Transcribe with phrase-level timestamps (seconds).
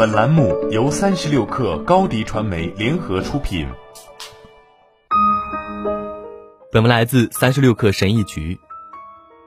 [0.00, 3.68] 本栏目由三十六氪高低传媒联合出品。
[6.72, 8.58] 本文来自三十六氪神译局。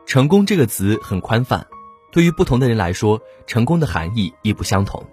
[0.06, 1.66] 成功这个词很宽泛，
[2.12, 5.04] 对于不同的人来说，成功的含义亦不相同。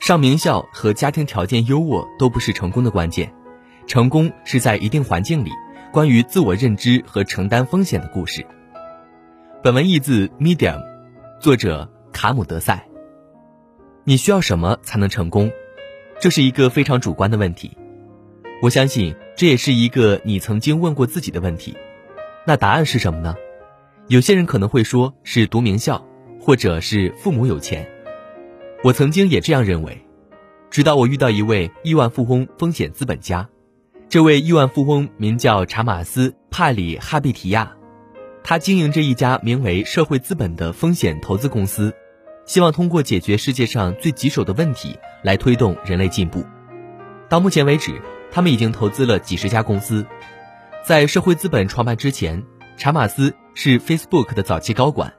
[0.00, 3.32] 上名校和家庭条件优渥都不是成功的关键，
[3.86, 5.52] 成功是在一定环境里，
[5.92, 8.44] 关于自我认知和承担风险的故事。
[9.62, 10.82] 本文译自 Medium，
[11.38, 12.84] 作者卡姆德塞。
[14.06, 15.50] 你需要什么才能成功？
[16.20, 17.74] 这是一个非常主观的问题。
[18.60, 21.74] 我相信这也是一个你曾经问过自己的问题。
[22.46, 23.34] 那答案是什么呢？
[24.08, 26.06] 有些人可能会说是读名校，
[26.38, 27.88] 或者是父母有钱。
[28.82, 29.98] 我曾经也这样认为，
[30.70, 33.48] 直到我遇到一位亿万富翁风险资本家。
[34.10, 37.74] 这位亿万富翁名叫查马斯·帕里哈比提亚，
[38.42, 41.94] 他经营着一家名为社会资本的风险投资公司。
[42.46, 46.44] 希望通过解决世界上最棘手的问题来推动人类进步。
[47.28, 48.00] 到目前为止，
[48.30, 50.04] 他们已经投资了几十家公司。
[50.84, 52.42] 在社会资本创办之前，
[52.76, 55.12] 查马斯是 Facebook 的早期高管。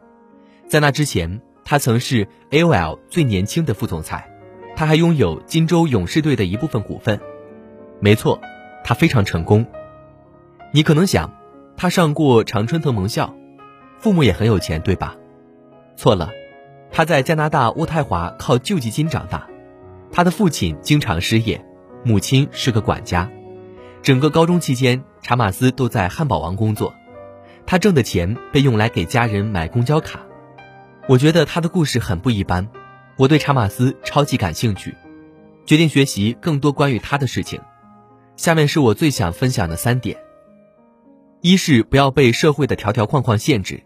[0.67, 4.31] 在那之前，他曾是 AOL 最年轻的副总裁。
[4.75, 7.19] 他还拥有金州勇士队的一部分股份。
[7.99, 8.39] 没错，
[8.83, 9.65] 他非常成功。
[10.71, 11.33] 你可能想，
[11.77, 13.33] 他上过常春藤盟校，
[13.99, 15.15] 父母也很有钱，对吧？
[15.95, 16.29] 错了。
[16.95, 19.49] 他在加拿大渥太华靠救济金长大，
[20.13, 21.61] 他的父亲经常失业，
[22.05, 23.29] 母亲是个管家。
[24.01, 26.95] 整个高中期间，查马斯都在汉堡王工作，
[27.65, 30.21] 他挣的钱被用来给家人买公交卡。
[31.09, 32.69] 我觉得他的故事很不一般，
[33.17, 34.95] 我对查马斯超级感兴趣，
[35.65, 37.59] 决定学习更多关于他的事情。
[38.37, 40.17] 下面是我最想分享的三点：
[41.41, 43.83] 一是不要被社会的条条框框限制。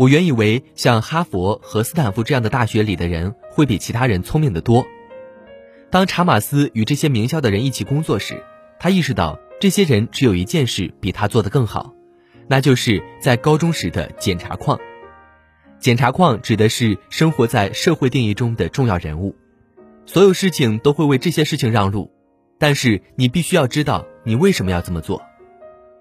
[0.00, 4.86] 我原以为像哈佛和斯坦福这样的大学里的人会比其他人聪明得多。
[5.90, 8.42] 当查马斯与这些名校的人一起工作时，
[8.78, 11.92] 他意识到这些人只有一件事比他做得更好，
[12.48, 14.80] 那就是在高中时的检查框。
[15.78, 19.36] 检查框指的是生活在社会定义中的重要人物，
[20.06, 22.10] 所有事情都会为这些事情让路，
[22.58, 25.20] 但是你必须要知道你为什么要这么做。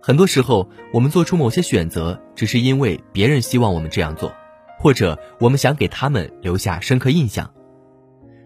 [0.02, 4.34] 很多时候，我们做出某些选择，只是因为别人希望我们这样做，
[4.78, 7.52] 或者我们想给他们留下深刻印象。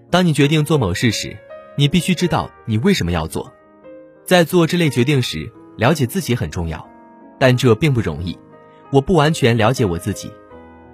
[0.10, 1.38] 当你决定做某事时，
[1.78, 3.52] 你必须知道你为什么要做。
[4.26, 6.88] 在做这类决定时，了解自己很重要，
[7.40, 8.38] 但这并不容易。
[8.92, 10.32] 我不完全了解我自己，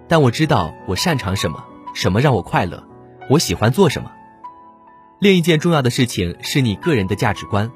[0.07, 2.83] 但我知道我擅长什么，什么让我快乐，
[3.29, 4.11] 我喜欢做什么。
[5.19, 7.71] 另一件重要的事情是你个人的价值观，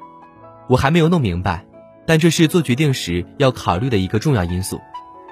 [0.68, 1.64] 我还没有弄明白。
[2.06, 4.80] 但这是做决定时要考虑的一个重要因素，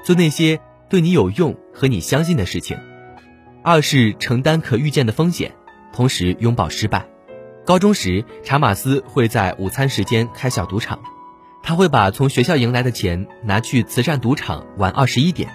[0.05, 2.79] 做那些对你有用和你相信的事情。
[3.63, 5.55] 二是承担可预见的风险，
[5.93, 7.07] 同时拥抱失败。
[7.65, 10.99] 高中时，查马斯会在午餐时间开小赌场，
[11.63, 15.49] 他会把从学校赢来的钱拿去慈善赌场玩二十一点。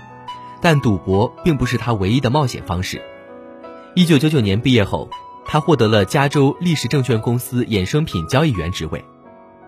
[0.61, 3.01] 但赌博并不是他唯一的冒险方式。
[3.93, 5.09] 一九九九年毕业后，
[5.45, 9.03] 他获得了加州历史证券公司衍生品交易员职位。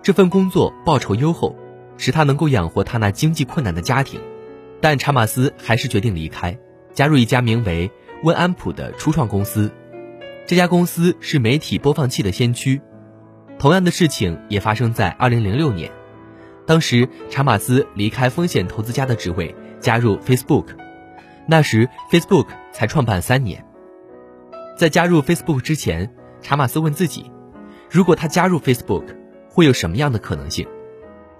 [0.01, 1.55] 这份工作报酬优厚，
[1.97, 4.19] 使他能够养活他那经济困难的家庭，
[4.81, 6.57] 但查马斯还是决定离开，
[6.93, 7.91] 加入一家名为
[8.23, 9.71] 温安普的初创公司。
[10.47, 12.81] 这家公司是媒体播放器的先驱。
[13.59, 15.91] 同样的事情也发生在2006年，
[16.65, 20.67] 当时查马斯离开风险投资家的职位，加入 Facebook。
[21.45, 23.65] 那时 Facebook 才创办三年。
[24.77, 26.09] 在加入 Facebook 之前，
[26.41, 27.29] 查马斯问自己：
[27.91, 29.03] 如果他加入 Facebook。
[29.59, 30.65] 会有什么样的可能性？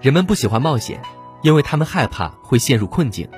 [0.02, 1.02] 人们不喜欢冒险，
[1.42, 3.30] 因为他们害怕会陷入困境。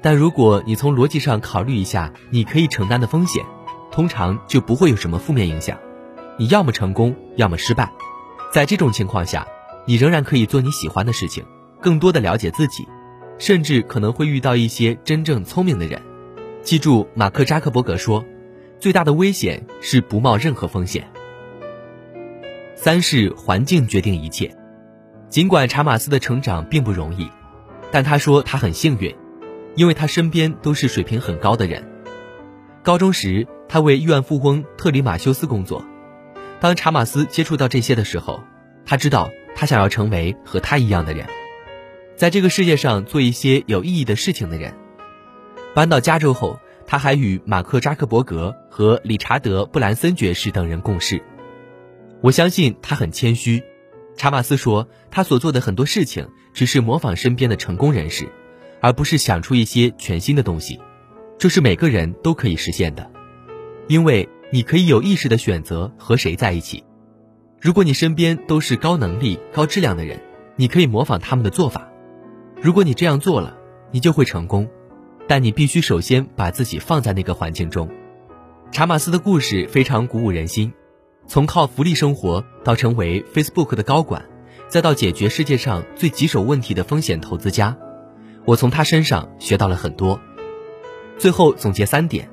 [0.00, 3.44] 但如果你从逻辑上考虑一下，你可以承担的风险，
[3.90, 5.76] 通常就不会有什么负面影响。
[6.38, 7.92] 你要么成功，要么失败。
[8.52, 9.44] 在这种情况下，
[9.88, 11.44] 你仍然可以做你喜欢的事情，
[11.80, 12.86] 更多的了解自己，
[13.38, 16.00] 甚至可能会遇到一些真正聪明的人。
[16.62, 18.24] 记住，马克扎克伯格说
[18.78, 21.10] ：“最大的危险是不冒任何风险。”
[22.84, 24.52] 三是环境决定一切，
[25.28, 27.30] 尽管查马斯的成长并不容易，
[27.92, 29.14] 但他说他很幸运，
[29.76, 31.88] 因为他身边都是水平很高的人。
[32.82, 35.84] 高中时，他为亿万富翁特里马修斯工作。
[36.58, 38.42] 当查马斯接触到这些的时候，
[38.84, 41.24] 他知道他想要成为和他一样的人，
[42.16, 44.74] 在这个世界上做一些有意义的事情的人。
[45.72, 51.22] 搬到加州后，他还与马克扎克伯格和理查德布兰森爵士等人共事。
[52.22, 53.64] 我相信他很谦虚，
[54.16, 58.28] 查马斯说，他所做的很多事情只是模仿身边的成功人士，
[58.80, 60.80] 而不是想出一些全新的东西，
[61.36, 63.10] 这是每个人都可以实现的，
[63.88, 66.84] 因为你可以有意识的选择和谁在一起。
[67.60, 70.20] 如果你身边都是高能力、高质量的人，
[70.54, 71.88] 你可以模仿他们的做法。
[72.60, 73.58] 如果你这样做了，
[73.90, 74.68] 你就会成功。
[75.28, 77.88] 但你必须首先把自己放在那个环境中。
[78.70, 80.72] 查马斯的故事非常鼓舞人心，
[81.26, 84.24] 从靠福利生活到成为 Facebook 的高管，
[84.68, 87.76] 再到解决世界上最棘手问题的风险投资家，
[88.44, 90.20] 我从他身上学到了很多。
[91.18, 92.28] 最后总结三点：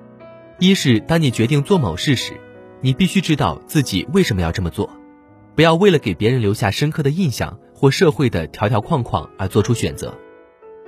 [0.57, 2.33] 一是当你决定做某事时，
[2.81, 4.89] 你必须知道自己为什么要这么做，
[5.55, 10.17] 不要为了给别人留下深刻的印象或社会的条条框框而做出选择。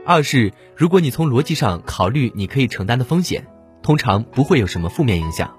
[0.06, 3.46] 二是，如果你从逻辑上考虑你可以承担的风险，
[3.84, 5.56] 通常不会有什么负面影响。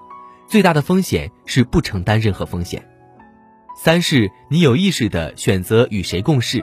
[0.53, 2.87] 最大的风险是不承担任何风险。
[3.75, 6.63] 三是，你有意识的选择与谁共事。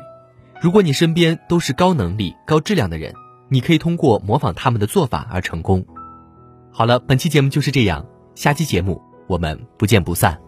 [0.61, 3.11] 如果你身边都是高能力、高质量的人，
[3.49, 5.83] 你可以通过模仿他们的做法而成功。
[6.71, 8.05] 好了，本期节目就是这样，
[8.35, 10.39] 下期节目我们不见不散。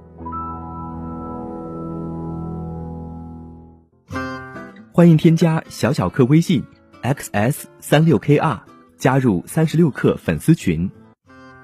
[4.94, 6.63] 欢迎添加小小客微信。
[7.01, 8.59] xs 三六 kr
[8.99, 10.91] 加入三十六氪粉丝群，